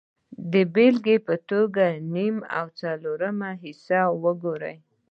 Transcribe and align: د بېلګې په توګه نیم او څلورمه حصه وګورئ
د 0.51 0.53
بېلګې 0.73 1.17
په 1.27 1.35
توګه 1.49 1.85
نیم 2.13 2.37
او 2.57 2.65
څلورمه 2.79 3.49
حصه 3.61 4.01
وګورئ 4.23 4.77